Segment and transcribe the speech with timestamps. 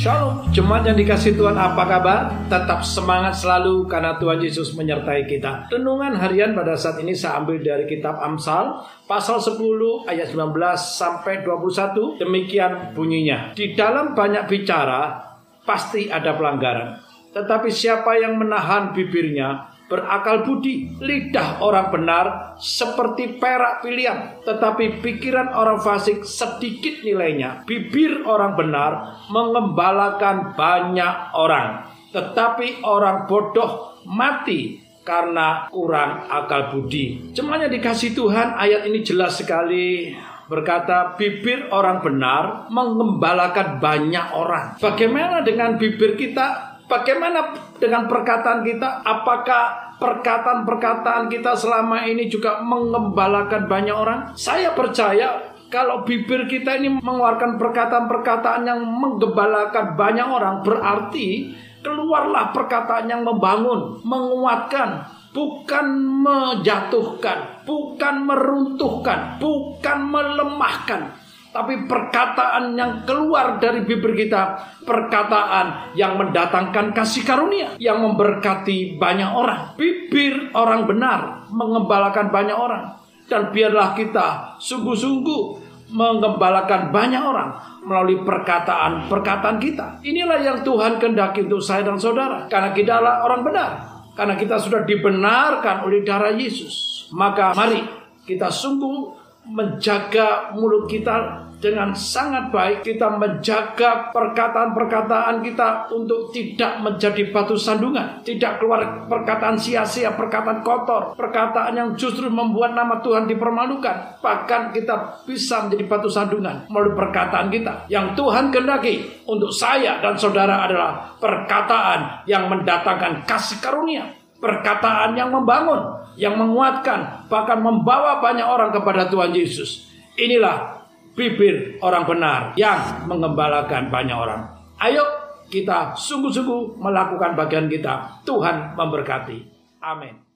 [0.00, 2.32] Jemaat yang dikasih Tuhan apa kabar?
[2.48, 5.68] Tetap semangat selalu karena Tuhan Yesus menyertai kita.
[5.68, 9.60] Renungan harian pada saat ini saya ambil dari kitab Amsal pasal 10
[10.08, 12.16] ayat 19 sampai 21.
[12.16, 13.52] Demikian bunyinya.
[13.52, 15.20] Di dalam banyak bicara
[15.68, 16.96] pasti ada pelanggaran.
[17.36, 20.94] Tetapi siapa yang menahan bibirnya berakal budi.
[21.02, 27.66] Lidah orang benar seperti perak pilihan, tetapi pikiran orang fasik sedikit nilainya.
[27.66, 37.34] Bibir orang benar mengembalakan banyak orang, tetapi orang bodoh mati karena kurang akal budi.
[37.34, 40.14] Cemanya dikasih Tuhan, ayat ini jelas sekali
[40.50, 44.74] berkata bibir orang benar mengembalakan banyak orang.
[44.82, 49.06] Bagaimana dengan bibir kita Bagaimana dengan perkataan kita?
[49.06, 54.20] Apakah perkataan-perkataan kita selama ini juga mengembalakan banyak orang?
[54.34, 63.06] Saya percaya kalau bibir kita ini mengeluarkan perkataan-perkataan yang menggembalakan banyak orang, berarti keluarlah perkataan
[63.06, 65.86] yang membangun, menguatkan, bukan
[66.26, 71.14] menjatuhkan, bukan meruntuhkan, bukan melemahkan,
[71.50, 74.54] tapi perkataan yang keluar dari bibir kita,
[74.86, 79.74] perkataan yang mendatangkan kasih karunia, yang memberkati banyak orang.
[79.74, 82.94] Bibir orang benar mengembalakan banyak orang.
[83.26, 87.50] Dan biarlah kita sungguh-sungguh mengembalakan banyak orang
[87.82, 89.86] melalui perkataan-perkataan kita.
[90.06, 92.46] Inilah yang Tuhan kehendaki untuk saya dan saudara.
[92.46, 93.70] Karena kita adalah orang benar.
[94.14, 97.06] Karena kita sudah dibenarkan oleh darah Yesus.
[97.10, 97.82] Maka mari
[98.26, 102.82] kita sungguh menjaga mulut kita dengan sangat baik.
[102.82, 108.24] Kita menjaga perkataan-perkataan kita untuk tidak menjadi batu sandungan.
[108.24, 114.24] Tidak keluar perkataan sia-sia perkataan kotor perkataan yang justru membuat nama Tuhan dipermalukan.
[114.24, 117.86] Bahkan kita bisa menjadi batu sandungan melalui perkataan kita.
[117.92, 118.94] Yang Tuhan kehendaki
[119.28, 127.28] untuk saya dan saudara adalah perkataan yang mendatangkan kasih karunia perkataan yang membangun yang menguatkan
[127.30, 130.80] bahkan membawa banyak orang kepada Tuhan Yesus inilah
[131.14, 134.40] bibir orang benar yang mengembalakan banyak orang.
[134.80, 135.04] Ayo
[135.50, 138.22] kita sungguh-sungguh melakukan bagian kita.
[138.22, 139.38] Tuhan memberkati.
[139.82, 140.29] Amin.